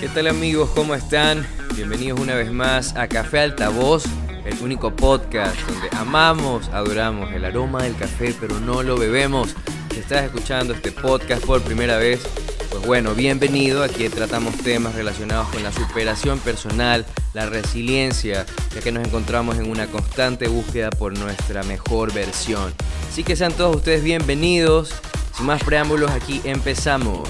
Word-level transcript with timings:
¿Qué 0.00 0.08
tal 0.08 0.26
amigos? 0.26 0.70
¿Cómo 0.74 0.96
están? 0.96 1.46
Bienvenidos 1.76 2.18
una 2.18 2.34
vez 2.34 2.50
más 2.50 2.96
a 2.96 3.06
Café 3.06 3.40
Altavoz, 3.40 4.04
el 4.44 4.58
único 4.60 4.96
podcast 4.96 5.56
donde 5.68 5.88
amamos, 5.92 6.68
adoramos 6.70 7.32
el 7.32 7.44
aroma 7.44 7.84
del 7.84 7.94
café, 7.94 8.34
pero 8.40 8.58
no 8.58 8.82
lo 8.82 8.96
bebemos. 8.96 9.54
Si 9.92 10.00
estás 10.00 10.24
escuchando 10.24 10.74
este 10.74 10.90
podcast 10.90 11.44
por 11.44 11.62
primera 11.62 11.98
vez, 11.98 12.26
pues 12.70 12.84
bueno, 12.84 13.14
bienvenido. 13.14 13.82
Aquí 13.82 14.08
tratamos 14.08 14.56
temas 14.58 14.94
relacionados 14.94 15.48
con 15.48 15.62
la 15.62 15.72
superación 15.72 16.38
personal, 16.38 17.06
la 17.34 17.46
resiliencia, 17.46 18.46
ya 18.74 18.80
que 18.80 18.92
nos 18.92 19.06
encontramos 19.06 19.56
en 19.58 19.70
una 19.70 19.86
constante 19.86 20.48
búsqueda 20.48 20.90
por 20.90 21.16
nuestra 21.18 21.62
mejor 21.62 22.12
versión. 22.12 22.74
Así 23.08 23.24
que 23.24 23.36
sean 23.36 23.52
todos 23.52 23.76
ustedes 23.76 24.02
bienvenidos. 24.02 24.94
Sin 25.34 25.46
más 25.46 25.62
preámbulos, 25.62 26.10
aquí 26.10 26.40
empezamos. 26.44 27.28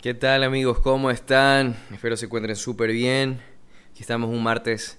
¿Qué 0.00 0.14
tal 0.14 0.42
amigos? 0.42 0.78
¿Cómo 0.80 1.10
están? 1.10 1.76
Espero 1.92 2.16
se 2.16 2.26
encuentren 2.26 2.56
súper 2.56 2.90
bien. 2.90 3.40
Aquí 3.92 4.00
estamos 4.00 4.30
un 4.30 4.42
martes 4.42 4.98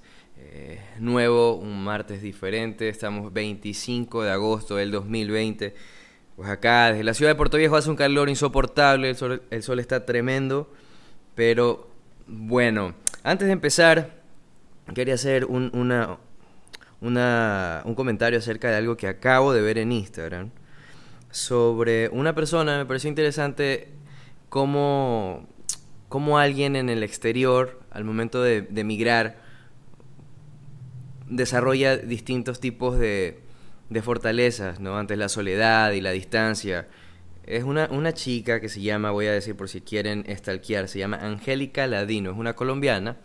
eh, 0.56 0.80
nuevo, 1.00 1.56
un 1.56 1.84
martes 1.84 2.22
diferente. 2.22 2.88
Estamos 2.88 3.34
25 3.34 4.22
de 4.22 4.30
agosto 4.30 4.76
del 4.76 4.92
2020. 4.92 5.74
Pues 6.36 6.48
acá 6.48 6.92
desde 6.92 7.04
la 7.04 7.16
ciudad 7.16 7.32
de 7.32 7.36
Puerto 7.36 7.58
Viejo 7.58 7.76
hace 7.76 7.90
un 7.90 7.96
calor 7.96 8.30
insoportable, 8.30 9.10
el 9.10 9.16
sol, 9.16 9.42
el 9.50 9.64
sol 9.64 9.80
está 9.80 10.06
tremendo. 10.06 10.72
Pero 11.34 11.90
bueno, 12.28 12.94
antes 13.24 13.48
de 13.48 13.54
empezar, 13.54 14.22
quería 14.94 15.16
hacer 15.16 15.46
un, 15.46 15.72
una, 15.74 16.20
una, 17.02 17.82
un 17.86 17.96
comentario 17.96 18.38
acerca 18.38 18.70
de 18.70 18.76
algo 18.76 18.96
que 18.96 19.08
acabo 19.08 19.54
de 19.54 19.62
ver 19.64 19.80
en 19.80 19.92
Instagram. 19.92 20.52
Sobre 21.32 22.10
una 22.10 22.36
persona, 22.36 22.78
me 22.78 22.86
pareció 22.86 23.10
interesante 23.10 23.90
cómo, 24.50 25.48
cómo 26.10 26.38
alguien 26.38 26.76
en 26.76 26.90
el 26.90 27.02
exterior, 27.02 27.80
al 27.90 28.04
momento 28.04 28.44
de, 28.44 28.62
de 28.62 28.84
migrar, 28.84 29.43
desarrolla 31.36 31.98
distintos 31.98 32.60
tipos 32.60 32.98
de, 32.98 33.40
de 33.90 34.02
fortalezas, 34.02 34.80
¿no? 34.80 34.98
Ante 34.98 35.16
la 35.18 35.30
soledad 35.30 35.92
y 35.92 36.02
la 36.02 36.12
distancia. 36.12 36.88
Es 37.46 37.64
una, 37.64 37.88
una 37.92 38.14
chica 38.14 38.62
que 38.62 38.70
se 38.70 38.82
llama, 38.82 39.12
voy 39.12 39.28
a 39.28 39.34
decir 39.34 39.56
por 39.56 39.68
si 39.68 39.82
quieren 39.82 40.26
stalkear, 40.30 40.88
se 40.88 41.00
llama 41.00 41.18
Angélica 41.18 41.88
Ladino, 41.88 42.32
es 42.32 42.38
una 42.38 42.56
colombiana 42.56 43.18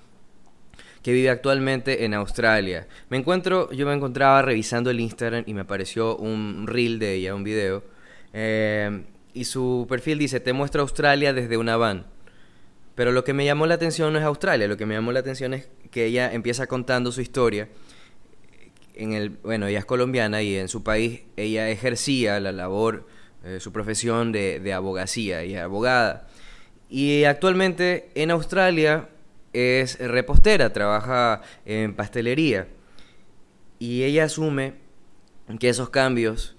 que 1.02 1.12
vive 1.12 1.30
actualmente 1.30 2.04
en 2.04 2.14
Australia. 2.14 2.88
Me 3.08 3.16
encuentro, 3.16 3.70
yo 3.70 3.86
me 3.86 3.94
encontraba 3.94 4.42
revisando 4.42 4.90
el 4.90 4.98
Instagram 4.98 5.44
y 5.46 5.54
me 5.54 5.60
apareció 5.60 6.16
un 6.16 6.66
reel 6.66 6.98
de 6.98 7.14
ella, 7.14 7.34
un 7.34 7.44
video, 7.44 7.84
eh, 8.32 9.04
y 9.32 9.44
su 9.44 9.86
perfil 9.88 10.18
dice, 10.18 10.40
te 10.40 10.52
muestro 10.52 10.82
Australia 10.82 11.32
desde 11.32 11.56
una 11.56 11.76
van. 11.76 12.06
Pero 12.96 13.12
lo 13.12 13.22
que 13.22 13.32
me 13.32 13.44
llamó 13.44 13.66
la 13.66 13.74
atención 13.74 14.12
no 14.12 14.18
es 14.18 14.24
Australia, 14.24 14.66
lo 14.66 14.76
que 14.76 14.84
me 14.84 14.94
llamó 14.94 15.12
la 15.12 15.20
atención 15.20 15.54
es 15.54 15.68
que 15.92 16.06
ella 16.06 16.32
empieza 16.32 16.66
contando 16.66 17.12
su 17.12 17.20
historia. 17.20 17.68
En 18.98 19.14
el, 19.14 19.30
bueno, 19.30 19.66
ella 19.66 19.78
es 19.78 19.84
colombiana 19.86 20.42
y 20.42 20.56
en 20.56 20.68
su 20.68 20.82
país 20.82 21.22
ella 21.36 21.70
ejercía 21.70 22.38
la 22.40 22.52
labor, 22.52 23.06
eh, 23.44 23.58
su 23.60 23.72
profesión 23.72 24.32
de, 24.32 24.60
de 24.60 24.72
abogacía 24.74 25.44
y 25.44 25.56
abogada. 25.56 26.28
Y 26.90 27.24
actualmente 27.24 28.10
en 28.14 28.30
Australia 28.30 29.08
es 29.52 29.98
repostera, 29.98 30.72
trabaja 30.72 31.40
en 31.64 31.94
pastelería. 31.94 32.68
Y 33.78 34.02
ella 34.02 34.24
asume 34.24 34.74
que 35.58 35.70
esos 35.70 35.88
cambios 35.88 36.56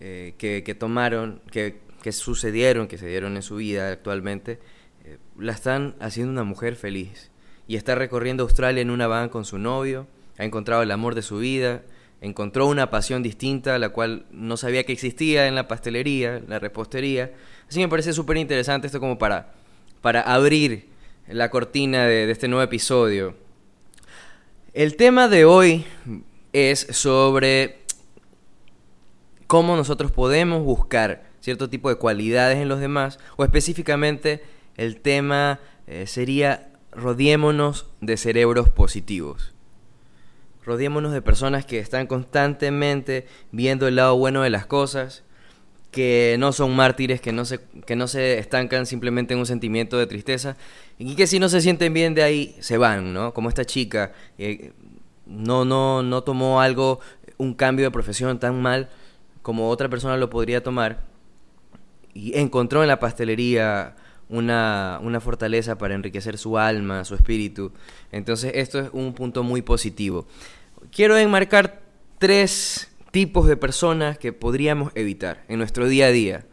eh, 0.00 0.34
que, 0.38 0.64
que, 0.64 0.74
tomaron, 0.74 1.40
que 1.50 1.82
que 2.02 2.12
sucedieron, 2.12 2.88
que 2.88 2.98
se 2.98 3.06
dieron 3.06 3.36
en 3.36 3.42
su 3.42 3.56
vida 3.56 3.90
actualmente, 3.90 4.58
eh, 5.04 5.18
la 5.38 5.52
están 5.52 5.94
haciendo 6.00 6.32
una 6.32 6.44
mujer 6.44 6.76
feliz. 6.76 7.30
Y 7.66 7.76
está 7.76 7.94
recorriendo 7.94 8.42
Australia 8.42 8.82
en 8.82 8.90
una 8.90 9.06
van 9.06 9.28
con 9.28 9.44
su 9.44 9.56
novio, 9.56 10.06
ha 10.36 10.44
encontrado 10.44 10.82
el 10.82 10.90
amor 10.90 11.14
de 11.14 11.22
su 11.22 11.38
vida, 11.38 11.82
encontró 12.22 12.66
una 12.66 12.88
pasión 12.88 13.22
distinta, 13.22 13.78
la 13.78 13.90
cual 13.90 14.24
no 14.30 14.56
sabía 14.56 14.84
que 14.84 14.92
existía 14.92 15.48
en 15.48 15.54
la 15.54 15.68
pastelería, 15.68 16.40
la 16.48 16.58
repostería. 16.58 17.32
Así 17.68 17.80
que 17.80 17.86
me 17.86 17.90
parece 17.90 18.14
súper 18.14 18.38
interesante 18.38 18.86
esto 18.86 19.00
como 19.00 19.18
para, 19.18 19.52
para 20.00 20.22
abrir 20.22 20.88
la 21.28 21.50
cortina 21.50 22.06
de, 22.06 22.26
de 22.26 22.32
este 22.32 22.48
nuevo 22.48 22.62
episodio. 22.62 23.34
El 24.72 24.96
tema 24.96 25.28
de 25.28 25.44
hoy 25.44 25.84
es 26.54 26.86
sobre 26.90 27.80
cómo 29.46 29.76
nosotros 29.76 30.10
podemos 30.12 30.62
buscar 30.62 31.24
cierto 31.40 31.68
tipo 31.68 31.88
de 31.88 31.96
cualidades 31.96 32.58
en 32.58 32.68
los 32.68 32.80
demás, 32.80 33.18
o 33.36 33.44
específicamente 33.44 34.42
el 34.76 35.00
tema 35.00 35.60
eh, 35.86 36.06
sería 36.06 36.70
rodeémonos 36.92 37.86
de 38.00 38.16
cerebros 38.16 38.68
positivos. 38.70 39.52
Rodeémonos 40.64 41.12
de 41.12 41.22
personas 41.22 41.66
que 41.66 41.78
están 41.78 42.06
constantemente 42.06 43.26
viendo 43.50 43.88
el 43.88 43.96
lado 43.96 44.16
bueno 44.16 44.42
de 44.42 44.50
las 44.50 44.66
cosas, 44.66 45.24
que 45.90 46.36
no 46.38 46.52
son 46.52 46.74
mártires, 46.74 47.20
que 47.20 47.32
no 47.32 47.44
se, 47.44 47.60
que 47.84 47.96
no 47.96 48.06
se 48.06 48.38
estancan 48.38 48.86
simplemente 48.86 49.34
en 49.34 49.40
un 49.40 49.46
sentimiento 49.46 49.98
de 49.98 50.06
tristeza, 50.06 50.56
y 50.98 51.16
que 51.16 51.26
si 51.26 51.38
no 51.38 51.48
se 51.48 51.60
sienten 51.60 51.92
bien 51.92 52.14
de 52.14 52.22
ahí, 52.22 52.56
se 52.60 52.78
van, 52.78 53.12
¿no? 53.12 53.34
Como 53.34 53.48
esta 53.48 53.64
chica, 53.64 54.12
eh, 54.38 54.72
no, 55.26 55.64
no, 55.64 56.02
no 56.02 56.22
tomó 56.22 56.60
algo, 56.60 57.00
un 57.36 57.54
cambio 57.54 57.84
de 57.84 57.90
profesión 57.90 58.38
tan 58.38 58.60
mal 58.62 58.88
como 59.42 59.68
otra 59.68 59.88
persona 59.88 60.16
lo 60.16 60.30
podría 60.30 60.62
tomar, 60.62 61.02
y 62.14 62.38
encontró 62.38 62.82
en 62.82 62.88
la 62.88 63.00
pastelería 63.00 63.96
una, 64.32 64.98
una, 65.02 65.20
fortaleza 65.20 65.78
para 65.78 65.94
enriquecer 65.94 66.38
su 66.38 66.58
alma, 66.58 67.04
su 67.04 67.14
espíritu. 67.14 67.72
Entonces 68.10 68.52
esto 68.54 68.80
es 68.80 68.88
un 68.92 69.12
punto 69.12 69.42
muy 69.42 69.62
positivo. 69.62 70.26
Quiero 70.90 71.16
enmarcar 71.16 71.82
tres 72.18 72.90
tipos 73.12 73.46
de 73.46 73.56
personas 73.56 74.18
que 74.18 74.32
podríamos 74.32 74.90
evitar 74.94 75.44
en 75.48 75.58
nuestro 75.58 75.86
día 75.86 76.06
a 76.06 76.10
día, 76.10 76.46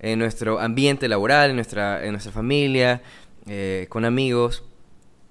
en 0.00 0.18
nuestro 0.18 0.60
ambiente 0.60 1.08
laboral, 1.08 1.50
en 1.50 1.56
nuestra, 1.56 2.04
en 2.04 2.12
nuestra 2.12 2.30
familia, 2.30 3.02
eh, 3.46 3.86
con 3.88 4.04
amigos. 4.04 4.64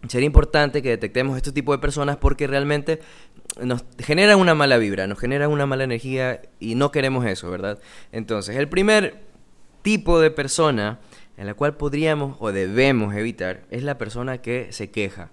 Sería 0.07 0.25
importante 0.25 0.81
que 0.81 0.89
detectemos 0.89 1.37
este 1.37 1.51
tipo 1.51 1.71
de 1.71 1.77
personas 1.77 2.17
porque 2.17 2.47
realmente 2.47 2.99
nos 3.61 3.85
generan 3.99 4.39
una 4.39 4.55
mala 4.55 4.77
vibra, 4.77 5.05
nos 5.07 5.19
generan 5.19 5.51
una 5.51 5.65
mala 5.65 5.83
energía 5.83 6.41
y 6.59 6.75
no 6.75 6.91
queremos 6.91 7.25
eso, 7.25 7.49
¿verdad? 7.51 7.79
Entonces, 8.11 8.55
el 8.55 8.67
primer 8.67 9.21
tipo 9.83 10.19
de 10.19 10.31
persona 10.31 10.99
en 11.37 11.45
la 11.45 11.53
cual 11.53 11.77
podríamos 11.77 12.35
o 12.39 12.51
debemos 12.51 13.15
evitar 13.15 13.63
es 13.69 13.83
la 13.83 13.97
persona 13.97 14.39
que 14.39 14.67
se 14.71 14.89
queja. 14.89 15.31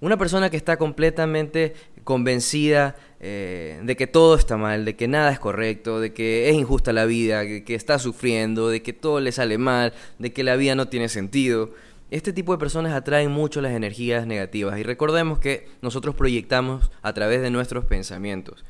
Una 0.00 0.18
persona 0.18 0.50
que 0.50 0.58
está 0.58 0.76
completamente 0.76 1.74
convencida 2.04 2.96
eh, 3.18 3.80
de 3.82 3.96
que 3.96 4.06
todo 4.06 4.34
está 4.34 4.58
mal, 4.58 4.84
de 4.84 4.94
que 4.94 5.08
nada 5.08 5.32
es 5.32 5.38
correcto, 5.38 6.00
de 6.00 6.12
que 6.12 6.50
es 6.50 6.54
injusta 6.54 6.92
la 6.92 7.06
vida, 7.06 7.40
de 7.40 7.64
que 7.64 7.74
está 7.74 7.98
sufriendo, 7.98 8.68
de 8.68 8.82
que 8.82 8.92
todo 8.92 9.20
le 9.20 9.32
sale 9.32 9.56
mal, 9.56 9.94
de 10.18 10.32
que 10.32 10.44
la 10.44 10.56
vida 10.56 10.74
no 10.74 10.88
tiene 10.88 11.08
sentido. 11.08 11.70
Este 12.10 12.32
tipo 12.32 12.52
de 12.52 12.58
personas 12.58 12.92
atraen 12.92 13.30
mucho 13.30 13.60
las 13.62 13.72
energías 13.72 14.26
negativas 14.26 14.78
y 14.78 14.82
recordemos 14.82 15.38
que 15.38 15.68
nosotros 15.80 16.14
proyectamos 16.14 16.90
a 17.02 17.14
través 17.14 17.40
de 17.40 17.50
nuestros 17.50 17.86
pensamientos. 17.86 18.64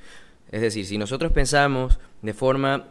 Es 0.50 0.60
decir, 0.60 0.86
si 0.86 0.98
nosotros 0.98 1.32
pensamos 1.32 1.98
de 2.22 2.34
forma 2.34 2.88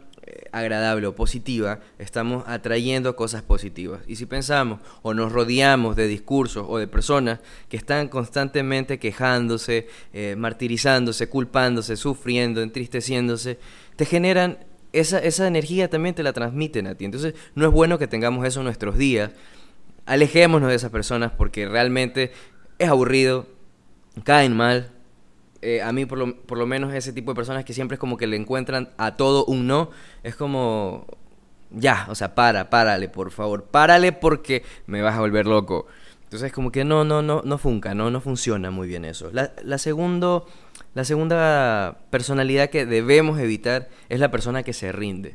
agradable 0.52 1.06
o 1.06 1.14
positiva, 1.14 1.80
estamos 1.98 2.44
atrayendo 2.46 3.16
cosas 3.16 3.42
positivas. 3.42 4.00
Y 4.06 4.16
si 4.16 4.26
pensamos 4.26 4.80
o 5.02 5.14
nos 5.14 5.32
rodeamos 5.32 5.96
de 5.96 6.08
discursos 6.08 6.66
o 6.68 6.78
de 6.78 6.86
personas 6.86 7.40
que 7.68 7.76
están 7.76 8.08
constantemente 8.08 8.98
quejándose, 8.98 9.86
eh, 10.12 10.34
martirizándose, 10.36 11.28
culpándose, 11.28 11.96
sufriendo, 11.96 12.62
entristeciéndose, 12.62 13.58
te 13.96 14.04
generan 14.04 14.58
esa, 14.92 15.18
esa 15.18 15.46
energía 15.46 15.90
también 15.90 16.14
te 16.14 16.22
la 16.22 16.32
transmiten 16.32 16.86
a 16.86 16.94
ti. 16.94 17.04
Entonces 17.04 17.34
no 17.54 17.66
es 17.66 17.72
bueno 17.72 17.98
que 17.98 18.06
tengamos 18.06 18.46
eso 18.46 18.60
en 18.60 18.64
nuestros 18.64 18.96
días. 18.96 19.30
Alejémonos 20.06 20.68
de 20.68 20.76
esas 20.76 20.90
personas 20.90 21.32
porque 21.32 21.68
realmente 21.68 22.32
es 22.78 22.88
aburrido, 22.88 23.46
caen 24.24 24.56
mal, 24.56 24.90
eh, 25.66 25.82
a 25.82 25.90
mí 25.90 26.06
por 26.06 26.16
lo, 26.16 26.36
por 26.42 26.58
lo 26.58 26.64
menos 26.64 26.94
ese 26.94 27.12
tipo 27.12 27.32
de 27.32 27.34
personas 27.34 27.64
que 27.64 27.72
siempre 27.72 27.96
es 27.96 27.98
como 27.98 28.16
que 28.16 28.28
le 28.28 28.36
encuentran 28.36 28.90
a 28.98 29.16
todo 29.16 29.44
un 29.46 29.66
no, 29.66 29.90
es 30.22 30.36
como, 30.36 31.06
ya, 31.72 32.06
o 32.08 32.14
sea, 32.14 32.36
para, 32.36 32.70
párale, 32.70 33.08
por 33.08 33.32
favor, 33.32 33.64
párale 33.64 34.12
porque 34.12 34.62
me 34.86 35.02
vas 35.02 35.16
a 35.16 35.20
volver 35.20 35.46
loco. 35.46 35.88
Entonces 36.22 36.52
como 36.52 36.70
que 36.70 36.84
no, 36.84 37.04
no, 37.04 37.20
no, 37.20 37.42
no 37.44 37.58
funca, 37.58 37.96
no, 37.96 38.12
no 38.12 38.20
funciona 38.20 38.70
muy 38.70 38.86
bien 38.86 39.04
eso. 39.04 39.30
La, 39.32 39.54
la, 39.64 39.78
la 40.94 41.04
segunda 41.04 41.98
personalidad 42.10 42.70
que 42.70 42.86
debemos 42.86 43.40
evitar 43.40 43.88
es 44.08 44.20
la 44.20 44.30
persona 44.30 44.62
que 44.62 44.72
se 44.72 44.92
rinde. 44.92 45.34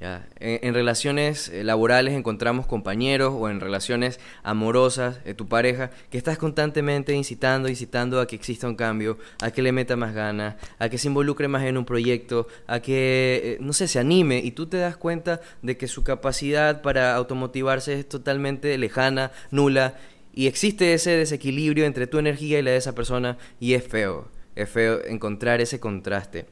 En, 0.00 0.72
relaciones 0.72 1.50
eh, 1.50 1.62
laborales 1.62 2.14
encontramos 2.14 2.66
compañeros 2.66 3.34
o 3.36 3.50
en 3.50 3.60
relaciones 3.60 4.18
amorosas, 4.42 5.20
eh, 5.26 5.34
tu 5.34 5.46
pareja, 5.46 5.90
que 6.08 6.16
estás 6.16 6.38
constantemente 6.38 7.12
incitando, 7.12 7.68
incitando 7.68 8.18
a 8.18 8.26
que 8.26 8.34
exista 8.34 8.66
un 8.66 8.76
cambio, 8.76 9.18
a 9.42 9.50
que 9.50 9.60
le 9.60 9.72
meta 9.72 9.96
más 9.96 10.14
ganas, 10.14 10.56
a 10.78 10.88
que 10.88 10.96
se 10.96 11.08
involucre 11.08 11.48
más 11.48 11.64
en 11.64 11.76
un 11.76 11.84
proyecto, 11.84 12.48
a 12.66 12.80
que, 12.80 13.40
eh, 13.44 13.58
no 13.60 13.74
sé, 13.74 13.88
se 13.88 13.98
anime 13.98 14.38
y 14.38 14.52
tú 14.52 14.66
te 14.66 14.78
das 14.78 14.96
cuenta 14.96 15.42
de 15.60 15.76
que 15.76 15.86
su 15.86 16.02
capacidad 16.02 16.80
para 16.80 17.14
automotivarse 17.14 17.98
es 17.98 18.08
totalmente 18.08 18.78
lejana, 18.78 19.32
nula 19.50 19.96
y 20.32 20.46
existe 20.46 20.94
ese 20.94 21.10
desequilibrio 21.10 21.84
entre 21.84 22.06
tu 22.06 22.18
energía 22.18 22.58
y 22.58 22.62
la 22.62 22.70
de 22.70 22.78
esa 22.78 22.94
persona 22.94 23.36
y 23.58 23.74
es 23.74 23.86
feo, 23.86 24.28
es 24.56 24.70
feo 24.70 25.04
encontrar 25.04 25.60
ese 25.60 25.78
contraste. 25.78 26.46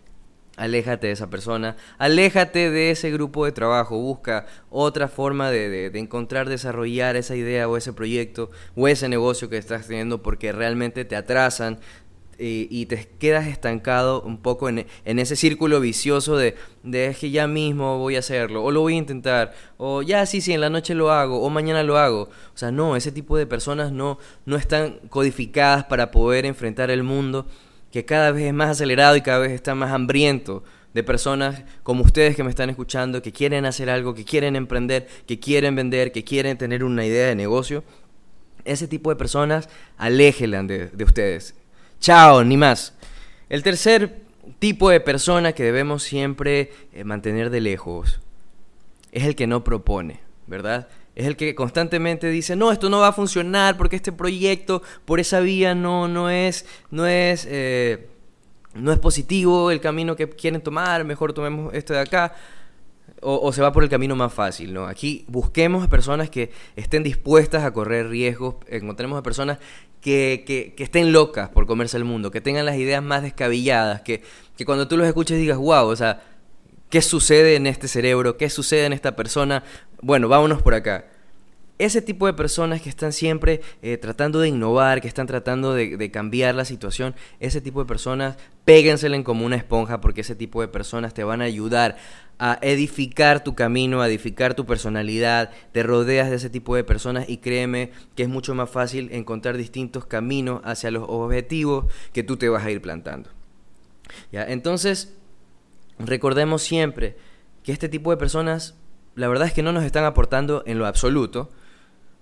Aléjate 0.58 1.06
de 1.06 1.12
esa 1.12 1.30
persona, 1.30 1.76
aléjate 1.98 2.72
de 2.72 2.90
ese 2.90 3.12
grupo 3.12 3.44
de 3.44 3.52
trabajo, 3.52 3.96
busca 3.96 4.46
otra 4.70 5.06
forma 5.06 5.52
de, 5.52 5.86
encontrar, 5.94 6.48
desarrollar 6.48 7.14
esa 7.14 7.36
idea 7.36 7.68
o 7.68 7.76
ese 7.76 7.92
proyecto 7.92 8.50
o 8.74 8.88
ese 8.88 9.08
negocio 9.08 9.48
que 9.48 9.56
estás 9.56 9.86
teniendo 9.86 10.20
porque 10.20 10.50
realmente 10.50 11.04
te 11.04 11.14
atrasan 11.14 11.78
y, 12.40 12.86
te 12.86 13.08
quedas 13.20 13.46
estancado 13.46 14.20
un 14.22 14.38
poco 14.38 14.68
en, 14.68 14.86
ese 15.04 15.36
círculo 15.36 15.80
vicioso 15.80 16.36
de, 16.36 16.56
de 16.82 17.06
es 17.06 17.18
que 17.18 17.30
ya 17.30 17.46
mismo 17.46 17.98
voy 17.98 18.16
a 18.16 18.20
hacerlo 18.20 18.64
o 18.64 18.72
lo 18.72 18.80
voy 18.80 18.94
a 18.94 18.98
intentar 18.98 19.54
o 19.76 20.02
ya 20.02 20.26
sí, 20.26 20.40
sí, 20.40 20.52
en 20.52 20.60
la 20.60 20.70
noche 20.70 20.94
lo 20.94 21.12
hago 21.12 21.40
o 21.40 21.50
mañana 21.50 21.84
lo 21.84 21.98
hago. 21.98 22.22
O 22.22 22.58
sea, 22.58 22.72
no, 22.72 22.96
ese 22.96 23.12
tipo 23.12 23.36
de 23.36 23.46
personas 23.46 23.92
no, 23.92 24.18
no 24.44 24.56
están 24.56 24.98
codificadas 25.08 25.84
para 25.84 26.10
poder 26.10 26.46
enfrentar 26.46 26.90
el 26.90 27.04
mundo 27.04 27.46
que 27.92 28.04
cada 28.04 28.32
vez 28.32 28.44
es 28.44 28.54
más 28.54 28.70
acelerado 28.70 29.16
y 29.16 29.22
cada 29.22 29.38
vez 29.38 29.52
está 29.52 29.74
más 29.74 29.92
hambriento 29.92 30.62
de 30.94 31.02
personas 31.04 31.62
como 31.82 32.02
ustedes 32.02 32.34
que 32.36 32.44
me 32.44 32.50
están 32.50 32.70
escuchando, 32.70 33.22
que 33.22 33.32
quieren 33.32 33.66
hacer 33.66 33.90
algo, 33.90 34.14
que 34.14 34.24
quieren 34.24 34.56
emprender, 34.56 35.06
que 35.26 35.38
quieren 35.38 35.76
vender, 35.76 36.12
que 36.12 36.24
quieren 36.24 36.58
tener 36.58 36.84
una 36.84 37.04
idea 37.04 37.28
de 37.28 37.34
negocio. 37.34 37.84
Ese 38.64 38.88
tipo 38.88 39.10
de 39.10 39.16
personas, 39.16 39.68
aléjenlas 39.96 40.66
de, 40.66 41.04
ustedes. 41.04 41.54
Chao, 42.00 42.44
ni 42.44 42.56
más. 42.56 42.94
El 43.48 43.62
tercer 43.62 44.22
tipo 44.58 44.90
de 44.90 45.00
persona 45.00 45.52
que 45.52 45.62
debemos 45.62 46.02
siempre 46.02 46.72
eh, 46.92 47.04
mantener 47.04 47.50
de 47.50 47.60
lejos 47.60 48.20
es 49.12 49.24
el 49.24 49.34
que 49.36 49.46
no 49.46 49.64
propone, 49.64 50.20
¿verdad? 50.46 50.88
Es 51.18 51.26
el 51.26 51.36
que 51.36 51.56
constantemente 51.56 52.30
dice, 52.30 52.54
no, 52.54 52.70
esto 52.70 52.88
no 52.88 53.00
va 53.00 53.08
a 53.08 53.12
funcionar 53.12 53.76
porque 53.76 53.96
este 53.96 54.12
proyecto 54.12 54.82
por 55.04 55.18
esa 55.18 55.40
vía 55.40 55.74
no, 55.74 56.06
no 56.06 56.30
es, 56.30 56.64
no 56.92 57.06
es, 57.06 57.44
eh, 57.50 58.06
no 58.74 58.92
es 58.92 59.00
positivo 59.00 59.72
el 59.72 59.80
camino 59.80 60.14
que 60.14 60.28
quieren 60.28 60.60
tomar, 60.60 61.02
mejor 61.04 61.32
tomemos 61.32 61.74
esto 61.74 61.92
de 61.92 61.98
acá. 61.98 62.36
O, 63.20 63.52
se 63.52 63.60
va 63.60 63.72
por 63.72 63.82
el 63.82 63.88
camino 63.88 64.14
más 64.14 64.32
fácil, 64.32 64.72
¿no? 64.72 64.86
Aquí 64.86 65.24
busquemos 65.26 65.84
a 65.84 65.88
personas 65.88 66.30
que 66.30 66.52
estén 66.76 67.02
dispuestas 67.02 67.64
a 67.64 67.72
correr 67.72 68.08
riesgos, 68.08 68.54
encontremos 68.68 69.18
a 69.18 69.24
personas 69.24 69.58
que, 70.00 70.44
que, 70.46 70.72
que, 70.76 70.84
estén 70.84 71.10
locas 71.10 71.48
por 71.48 71.66
comerse 71.66 71.96
el 71.96 72.04
mundo, 72.04 72.30
que 72.30 72.40
tengan 72.40 72.64
las 72.64 72.76
ideas 72.76 73.02
más 73.02 73.22
descabelladas, 73.22 74.02
que, 74.02 74.22
que 74.56 74.64
cuando 74.64 74.86
tú 74.86 74.96
los 74.96 75.04
escuches 75.08 75.36
digas, 75.36 75.58
wow, 75.58 75.88
o 75.88 75.96
sea, 75.96 76.22
¿qué 76.90 77.02
sucede 77.02 77.56
en 77.56 77.66
este 77.66 77.88
cerebro? 77.88 78.36
¿Qué 78.36 78.50
sucede 78.50 78.86
en 78.86 78.92
esta 78.92 79.16
persona? 79.16 79.64
Bueno, 80.00 80.28
vámonos 80.28 80.62
por 80.62 80.74
acá. 80.74 81.06
Ese 81.78 82.02
tipo 82.02 82.26
de 82.26 82.32
personas 82.32 82.82
que 82.82 82.88
están 82.88 83.12
siempre 83.12 83.60
eh, 83.82 83.98
tratando 83.98 84.40
de 84.40 84.48
innovar, 84.48 85.00
que 85.00 85.06
están 85.06 85.28
tratando 85.28 85.74
de, 85.74 86.10
cambiar 86.10 86.56
la 86.56 86.64
situación, 86.64 87.14
ese 87.38 87.60
tipo 87.60 87.78
de 87.78 87.86
personas, 87.86 88.36
péguensela 88.64 89.22
como 89.22 89.46
una 89.46 89.54
esponja 89.54 90.00
porque 90.00 90.22
ese 90.22 90.34
tipo 90.34 90.60
de 90.60 90.66
personas 90.66 91.14
te 91.14 91.22
van 91.22 91.40
a 91.40 91.44
ayudar 91.44 91.96
a 92.40 92.58
edificar 92.62 93.44
tu 93.44 93.54
camino, 93.54 94.00
a 94.00 94.08
edificar 94.08 94.54
tu 94.54 94.66
personalidad, 94.66 95.50
te 95.72 95.84
rodeas 95.84 96.30
de 96.30 96.36
ese 96.36 96.50
tipo 96.50 96.74
de 96.74 96.82
personas 96.82 97.28
y 97.28 97.38
créeme 97.38 97.92
que 98.16 98.24
es 98.24 98.28
mucho 98.28 98.56
más 98.56 98.70
fácil 98.70 99.08
encontrar 99.12 99.56
distintos 99.56 100.04
caminos 100.04 100.60
hacia 100.64 100.90
los 100.90 101.04
objetivos 101.06 101.86
que 102.12 102.24
tú 102.24 102.36
te 102.36 102.48
vas 102.48 102.64
a 102.64 102.70
ir 102.72 102.80
plantando. 102.80 103.30
¿Ya? 104.32 104.44
Entonces, 104.44 105.14
recordemos 105.98 106.62
siempre 106.62 107.16
que 107.62 107.72
este 107.72 107.88
tipo 107.88 108.10
de 108.10 108.16
personas 108.16 108.74
la 109.18 109.26
verdad 109.26 109.48
es 109.48 109.52
que 109.52 109.64
no 109.64 109.72
nos 109.72 109.82
están 109.82 110.04
aportando 110.04 110.62
en 110.64 110.78
lo 110.78 110.86
absoluto. 110.86 111.50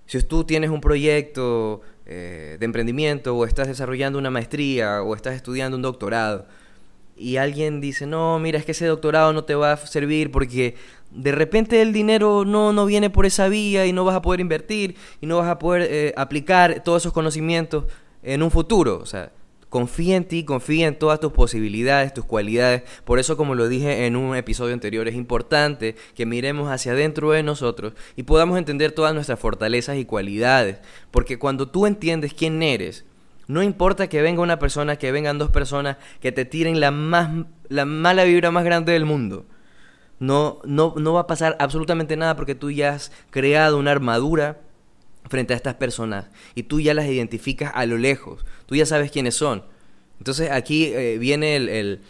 Si 0.06 0.22
tú 0.22 0.44
tienes 0.44 0.70
un 0.70 0.80
proyecto 0.80 1.82
eh, 2.06 2.56
de 2.58 2.64
emprendimiento 2.64 3.36
o 3.36 3.44
estás 3.44 3.68
desarrollando 3.68 4.18
una 4.18 4.30
maestría 4.30 5.02
o 5.02 5.14
estás 5.14 5.34
estudiando 5.34 5.76
un 5.76 5.82
doctorado 5.82 6.46
y 7.14 7.36
alguien 7.36 7.82
dice, 7.82 8.06
no, 8.06 8.38
mira, 8.38 8.58
es 8.58 8.64
que 8.64 8.72
ese 8.72 8.86
doctorado 8.86 9.34
no 9.34 9.44
te 9.44 9.54
va 9.54 9.72
a 9.72 9.76
servir 9.76 10.30
porque 10.30 10.74
de 11.10 11.32
repente 11.32 11.82
el 11.82 11.92
dinero 11.92 12.46
no, 12.46 12.72
no 12.72 12.86
viene 12.86 13.10
por 13.10 13.26
esa 13.26 13.48
vía 13.48 13.84
y 13.84 13.92
no 13.92 14.06
vas 14.06 14.16
a 14.16 14.22
poder 14.22 14.40
invertir 14.40 14.96
y 15.20 15.26
no 15.26 15.36
vas 15.36 15.48
a 15.48 15.58
poder 15.58 15.88
eh, 15.90 16.14
aplicar 16.16 16.82
todos 16.82 17.02
esos 17.02 17.12
conocimientos 17.12 17.84
en 18.22 18.42
un 18.42 18.50
futuro. 18.50 18.98
O 19.02 19.06
sea, 19.06 19.32
Confía 19.68 20.16
en 20.16 20.24
ti, 20.24 20.44
confía 20.44 20.86
en 20.86 20.98
todas 20.98 21.18
tus 21.18 21.32
posibilidades, 21.32 22.14
tus 22.14 22.24
cualidades. 22.24 22.82
Por 23.04 23.18
eso, 23.18 23.36
como 23.36 23.54
lo 23.54 23.68
dije 23.68 24.06
en 24.06 24.14
un 24.14 24.36
episodio 24.36 24.72
anterior, 24.72 25.08
es 25.08 25.14
importante 25.16 25.96
que 26.14 26.24
miremos 26.24 26.70
hacia 26.70 26.92
adentro 26.92 27.32
de 27.32 27.42
nosotros 27.42 27.92
y 28.14 28.22
podamos 28.22 28.58
entender 28.58 28.92
todas 28.92 29.12
nuestras 29.12 29.40
fortalezas 29.40 29.96
y 29.96 30.04
cualidades. 30.04 30.78
Porque 31.10 31.38
cuando 31.38 31.68
tú 31.68 31.86
entiendes 31.86 32.32
quién 32.32 32.62
eres, 32.62 33.04
no 33.48 33.62
importa 33.62 34.08
que 34.08 34.22
venga 34.22 34.42
una 34.42 34.58
persona, 34.58 34.96
que 34.96 35.12
vengan 35.12 35.38
dos 35.38 35.50
personas, 35.50 35.96
que 36.20 36.32
te 36.32 36.44
tiren 36.44 36.80
la, 36.80 36.90
más, 36.90 37.46
la 37.68 37.84
mala 37.84 38.24
vibra 38.24 38.50
más 38.50 38.64
grande 38.64 38.92
del 38.92 39.04
mundo. 39.04 39.46
No, 40.18 40.60
no, 40.64 40.94
no 40.96 41.12
va 41.12 41.20
a 41.22 41.26
pasar 41.26 41.56
absolutamente 41.60 42.16
nada 42.16 42.36
porque 42.36 42.54
tú 42.54 42.70
ya 42.70 42.94
has 42.94 43.12
creado 43.30 43.78
una 43.78 43.90
armadura 43.90 44.60
frente 45.28 45.54
a 45.54 45.56
estas 45.56 45.74
personas 45.74 46.26
y 46.54 46.64
tú 46.64 46.80
ya 46.80 46.94
las 46.94 47.06
identificas 47.06 47.72
a 47.74 47.86
lo 47.86 47.98
lejos, 47.98 48.44
tú 48.66 48.76
ya 48.76 48.86
sabes 48.86 49.10
quiénes 49.10 49.34
son. 49.34 49.64
Entonces 50.18 50.50
aquí 50.50 50.86
eh, 50.86 51.18
viene 51.18 51.56
el, 51.56 52.00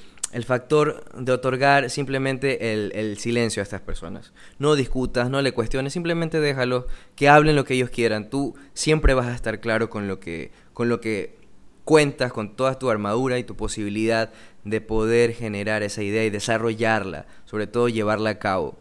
factor 0.45 1.05
de 1.19 1.33
otorgar 1.33 1.89
simplemente 1.89 2.73
el, 2.73 3.19
silencio 3.19 3.63
a 3.63 3.65
estas 3.65 3.81
personas. 3.81 4.33
No 4.59 4.75
discutas, 4.75 5.31
no 5.31 5.41
le 5.41 5.53
cuestiones, 5.53 5.93
simplemente 5.93 6.41
déjalos 6.41 6.85
que 7.15 7.29
hablen 7.29 7.57
lo 7.57 7.65
que 7.65 7.75
ellos 7.75 7.91
quieran. 7.91 8.29
Tú 8.29 8.55
siempre 8.75 9.15
vas 9.15 9.27
a 9.27 9.35
estar 9.35 9.61
claro 9.61 9.89
con 9.89 10.09
lo 10.09 10.21
que, 10.21 10.51
con 10.75 10.89
lo 10.89 11.01
que 11.01 11.37
cuentas, 11.85 12.33
con 12.33 12.55
toda 12.55 12.79
tu 12.79 12.91
armadura 12.91 13.39
y 13.39 13.45
tu 13.45 13.57
posibilidad 13.57 14.31
de 14.65 14.81
poder 14.81 15.33
generar 15.33 15.83
esa 15.83 16.03
idea 16.03 16.25
y 16.25 16.31
desarrollarla, 16.31 17.27
sobre 17.45 17.67
todo 17.67 17.89
llevarla 17.89 18.31
a 18.31 18.39
cabo. 18.39 18.77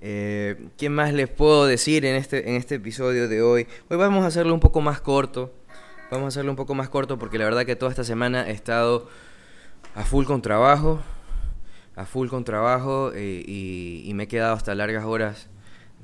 Eh, 0.00 0.68
¿Qué 0.76 0.90
más 0.90 1.14
les 1.14 1.28
puedo 1.28 1.66
decir 1.66 2.04
en 2.04 2.16
este, 2.16 2.48
en 2.48 2.56
este 2.56 2.76
episodio 2.76 3.28
de 3.28 3.42
hoy? 3.42 3.66
Hoy 3.88 3.96
vamos 3.96 4.24
a 4.24 4.26
hacerlo 4.26 4.52
un 4.52 4.60
poco 4.60 4.80
más 4.80 5.00
corto. 5.00 5.52
Vamos 6.10 6.26
a 6.26 6.28
hacerlo 6.28 6.52
un 6.52 6.56
poco 6.56 6.74
más 6.74 6.88
corto 6.88 7.18
porque 7.18 7.38
la 7.38 7.44
verdad 7.44 7.64
que 7.64 7.76
toda 7.76 7.90
esta 7.90 8.04
semana 8.04 8.48
he 8.48 8.52
estado 8.52 9.08
a 9.94 10.04
full 10.04 10.24
con 10.24 10.42
trabajo. 10.42 11.00
A 11.96 12.04
full 12.04 12.28
con 12.28 12.44
trabajo 12.44 13.12
eh, 13.14 13.42
y, 13.46 14.12
me 14.14 14.24
he 14.24 14.28
quedado 14.28 14.54
hasta 14.54 14.74
largas 14.74 15.04
horas 15.04 15.48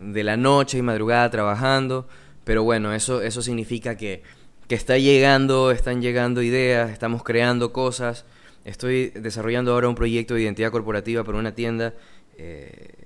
de 0.01 0.25
la 0.25 0.39
noche 0.39 0.79
y 0.79 0.83
madrugada 0.83 1.31
trabajando. 1.31 2.09
Pero 2.45 2.65
bueno, 2.65 2.95
eso, 2.95 3.21
eso 3.21 3.43
significa 3.43 3.97
que, 3.97 4.23
que 4.69 4.75
está 4.75 4.97
llegando, 4.97 5.71
están 5.71 6.01
llegando 6.01 6.43
ideas, 6.43 6.91
estamos 6.91 7.23
creando 7.23 7.73
cosas. 7.73 8.25
Estoy 8.65 9.11
desarrollando 9.11 9.73
ahora 9.73 9.89
un 9.89 9.95
proyecto 9.95 10.35
de 10.35 10.43
identidad 10.43 10.71
corporativa 10.71 11.25
para 11.25 11.39
una 11.39 11.55
tienda. 11.55 11.95
Eh, 12.39 13.02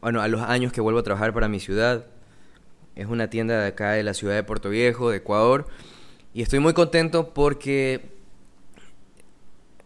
bueno, 0.00 0.20
a 0.20 0.28
los 0.28 0.42
años 0.42 0.72
que 0.72 0.80
vuelvo 0.80 1.00
a 1.00 1.02
trabajar 1.02 1.32
para 1.32 1.48
mi 1.48 1.60
ciudad. 1.60 2.06
Es 2.94 3.06
una 3.06 3.30
tienda 3.30 3.60
de 3.60 3.68
acá 3.68 3.92
de 3.92 4.02
la 4.02 4.14
ciudad 4.14 4.34
de 4.34 4.42
Puerto 4.42 4.70
Viejo, 4.70 5.10
de 5.10 5.18
Ecuador. 5.18 5.66
Y 6.34 6.42
estoy 6.42 6.58
muy 6.58 6.72
contento 6.72 7.32
porque 7.32 8.10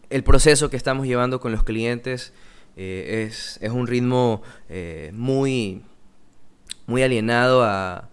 el 0.09 0.23
proceso 0.23 0.69
que 0.69 0.77
estamos 0.77 1.07
llevando 1.07 1.39
con 1.39 1.51
los 1.51 1.63
clientes 1.63 2.33
eh, 2.75 3.25
es, 3.27 3.59
es, 3.61 3.71
un 3.71 3.87
ritmo 3.87 4.41
eh, 4.69 5.11
muy, 5.13 5.83
muy 6.85 7.03
alienado 7.03 7.63
a, 7.63 8.09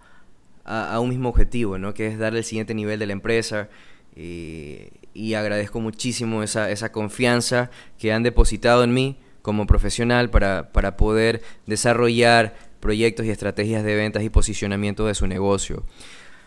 a, 0.65 0.99
un 0.99 1.09
mismo 1.09 1.29
objetivo, 1.29 1.77
¿no? 1.77 1.93
que 1.93 2.07
es 2.07 2.17
darle 2.17 2.39
el 2.39 2.45
siguiente 2.45 2.73
nivel 2.73 2.99
de 2.99 3.07
la 3.07 3.13
empresa. 3.13 3.69
Y, 4.15 4.89
y 5.13 5.33
agradezco 5.33 5.79
muchísimo 5.79 6.43
esa, 6.43 6.69
esa 6.71 6.91
confianza 6.91 7.69
que 7.97 8.13
han 8.13 8.23
depositado 8.23 8.83
en 8.83 8.93
mí 8.93 9.17
como 9.41 9.67
profesional 9.67 10.29
para, 10.29 10.71
para 10.71 10.97
poder 10.97 11.41
desarrollar 11.65 12.55
proyectos 12.79 13.25
y 13.25 13.29
estrategias 13.29 13.83
de 13.83 13.95
ventas 13.95 14.23
y 14.23 14.29
posicionamiento 14.29 15.05
de 15.05 15.15
su 15.15 15.27
negocio. 15.27 15.83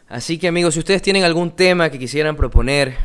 Así 0.09 0.39
que 0.39 0.49
amigos, 0.49 0.75
si 0.75 0.81
ustedes 0.81 1.03
tienen 1.03 1.25
algún 1.25 1.51
tema 1.51 1.91
que 1.91 1.99
quisieran 1.99 2.37
proponer, 2.37 2.97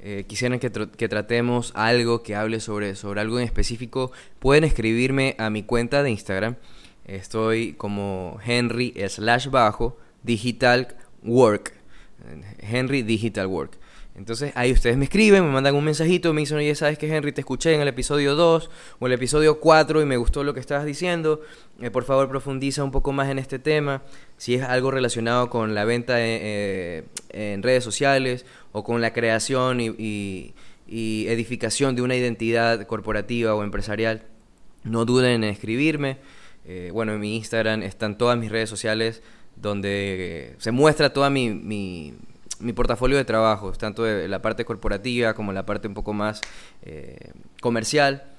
eh, 0.00 0.24
quisieran 0.26 0.58
que, 0.58 0.70
que, 0.70 1.08
tratemos 1.08 1.72
algo, 1.74 2.22
que 2.22 2.34
hable 2.34 2.60
sobre, 2.60 2.94
sobre 2.94 3.20
algo 3.20 3.38
en 3.38 3.44
específico, 3.44 4.12
pueden 4.38 4.64
escribirme 4.64 5.34
a 5.38 5.50
mi 5.50 5.62
cuenta 5.62 6.02
de 6.02 6.10
Instagram. 6.10 6.56
Estoy 7.04 7.74
como 7.74 8.38
Henry 8.44 8.94
slash 9.08 9.48
bajo 9.48 9.98
digital 10.22 10.96
work. 11.22 11.76
Henry 12.58 13.02
Digital 13.02 13.46
Work. 13.46 13.78
Entonces 14.16 14.50
ahí 14.54 14.72
ustedes 14.72 14.96
me 14.96 15.04
escriben, 15.04 15.44
me 15.44 15.52
mandan 15.52 15.74
un 15.74 15.84
mensajito, 15.84 16.32
me 16.32 16.40
dicen, 16.40 16.56
oye, 16.56 16.74
¿sabes 16.74 16.96
qué, 16.96 17.14
Henry? 17.14 17.32
Te 17.32 17.42
escuché 17.42 17.74
en 17.74 17.82
el 17.82 17.88
episodio 17.88 18.34
2 18.34 18.70
o 18.98 19.06
el 19.06 19.12
episodio 19.12 19.60
4 19.60 20.00
y 20.00 20.06
me 20.06 20.16
gustó 20.16 20.42
lo 20.42 20.54
que 20.54 20.60
estabas 20.60 20.86
diciendo. 20.86 21.42
Eh, 21.82 21.90
por 21.90 22.04
favor, 22.04 22.26
profundiza 22.30 22.82
un 22.82 22.90
poco 22.90 23.12
más 23.12 23.28
en 23.28 23.38
este 23.38 23.58
tema. 23.58 24.02
Si 24.38 24.54
es 24.54 24.62
algo 24.62 24.90
relacionado 24.90 25.50
con 25.50 25.74
la 25.74 25.84
venta 25.84 26.14
eh, 26.18 27.04
en 27.28 27.62
redes 27.62 27.84
sociales 27.84 28.46
o 28.72 28.82
con 28.84 29.02
la 29.02 29.12
creación 29.12 29.80
y, 29.80 30.54
edificación 30.88 31.94
de 31.94 32.00
una 32.00 32.16
identidad 32.16 32.86
corporativa 32.86 33.54
o 33.54 33.64
empresarial, 33.64 34.22
no 34.82 35.04
duden 35.04 35.42
en 35.42 35.44
escribirme. 35.44 36.18
Eh, 36.64 36.90
bueno, 36.90 37.12
en 37.12 37.20
mi 37.20 37.36
Instagram 37.36 37.82
están 37.82 38.16
todas 38.16 38.38
mis 38.38 38.50
redes 38.50 38.70
sociales 38.70 39.22
donde 39.56 40.54
se 40.58 40.70
muestra 40.70 41.12
toda 41.12 41.28
mi 41.28 42.14
portafolio 42.74 43.16
de 43.16 43.24
trabajos, 43.24 43.78
tanto 43.78 44.04
de 44.04 44.28
la 44.28 44.42
parte 44.42 44.64
corporativa 44.64 45.34
como 45.34 45.52
la 45.52 45.66
parte 45.66 45.88
un 45.88 45.94
poco 45.94 46.12
más 46.12 46.40
eh, 46.82 47.32
comercial. 47.60 48.36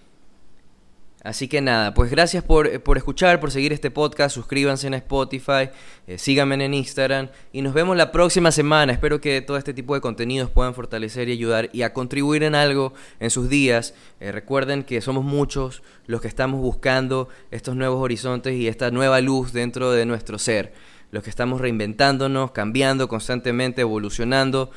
Así 1.24 1.48
que 1.48 1.60
nada, 1.62 1.94
pues 1.94 2.10
gracias 2.10 2.44
por, 2.44 2.68
escuchar, 2.68 3.42
por 3.42 3.52
seguir 3.52 3.74
este 3.74 3.92
podcast, 3.92 4.34
suscríbanse 4.34 4.88
en 4.88 4.94
Spotify, 4.94 5.72
eh, 6.06 6.18
síganme 6.18 6.64
en 6.64 6.74
Instagram 6.74 7.30
y 7.52 7.64
nos 7.64 7.74
vemos 7.74 7.98
la 7.98 8.14
próxima 8.14 8.50
semana. 8.52 8.94
Espero 8.94 9.20
que 9.20 9.42
todo 9.42 9.58
este 9.58 9.74
tipo 9.74 9.94
de 9.94 10.00
contenidos 10.00 10.50
puedan 10.52 10.74
fortalecer 10.74 11.28
y 11.28 11.34
ayudar 11.34 11.70
y 11.74 11.82
a 11.82 11.92
contribuir 11.92 12.44
en 12.44 12.56
algo 12.56 12.94
en 13.20 13.30
sus 13.30 13.50
días. 13.50 13.94
Eh, 14.22 14.32
recuerden 14.32 14.84
que 14.84 15.02
somos 15.02 15.26
muchos 15.26 15.84
los 16.06 16.22
que 16.22 16.30
estamos 16.30 16.62
buscando 16.62 17.28
estos 17.52 17.76
nuevos 17.76 18.02
horizontes 18.02 18.54
y 18.54 18.70
esta 18.70 18.92
nueva 18.92 19.20
luz 19.20 19.52
dentro 19.52 19.92
de 19.92 20.06
nuestro 20.06 20.38
ser 20.40 20.72
los 21.12 21.24
que 21.24 21.30
estamos 21.30 21.62
reinventándonos, 21.62 22.52
cambiando 22.52 23.08
constantemente, 23.08 23.82
evolucionando, 23.82 24.72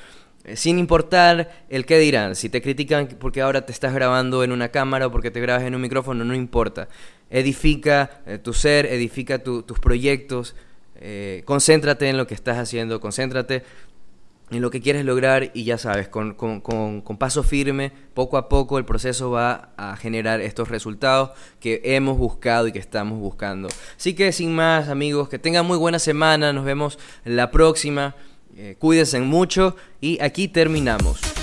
eh, 0.44 0.56
sin 0.56 0.78
importar 0.78 1.64
el 1.68 1.84
qué 1.87 1.99
dirán. 1.99 2.34
Si 2.37 2.49
te 2.49 2.62
critican 2.62 3.08
porque 3.18 3.42
ahora 3.42 3.66
te 3.66 3.72
estás 3.72 3.92
grabando 3.92 4.42
en 4.44 4.52
una 4.52 4.68
cámara 4.68 5.06
o 5.06 5.10
porque 5.12 5.30
te 5.30 5.40
grabas 5.40 5.64
en 5.64 5.75
un 5.75 5.80
micrófono, 5.80 6.25
no 6.25 6.34
importa. 6.34 6.88
Edifica 7.30 8.22
eh, 8.26 8.38
tu 8.38 8.52
ser, 8.52 8.87
edifica 8.87 9.42
tus 9.42 9.78
proyectos, 9.80 10.54
eh, 10.96 11.42
concéntrate 11.44 12.08
en 12.08 12.16
lo 12.16 12.26
que 12.26 12.34
estás 12.34 12.58
haciendo, 12.58 13.00
concéntrate 13.00 13.64
en 14.50 14.62
lo 14.62 14.71
que 14.71 14.80
quieres 14.80 15.04
lograr 15.04 15.50
y 15.54 15.64
ya 15.64 15.78
sabes, 15.78 16.09
con, 16.09 16.35
paso 17.19 17.42
firme, 17.42 17.92
poco 18.14 18.37
a 18.37 18.49
poco 18.49 18.78
el 18.78 18.85
proceso 18.85 19.30
va 19.30 19.71
a 19.76 19.97
generar 19.97 20.40
estos 20.40 20.69
resultados 20.69 21.30
que 21.61 21.80
hemos 21.85 22.19
buscado 22.19 22.66
y 22.66 22.73
que 22.73 22.78
estamos 22.78 23.19
buscando. 23.19 23.69
Así 23.97 24.14
que 24.14 24.33
sin 24.33 24.54
más 24.54 24.88
amigos, 24.88 25.28
que 25.28 25.38
tengan 25.38 25.66
muy 25.66 25.78
buena 25.78 25.99
semana, 25.99 26.52
nos 26.52 26.64
vemos 26.64 26.99
la 27.25 27.50
próxima, 27.50 28.16
eh, 28.57 28.76
cuídense 28.78 29.21
mucho 29.21 29.76
y 30.00 30.21
aquí 30.21 30.49
terminamos. 30.49 31.39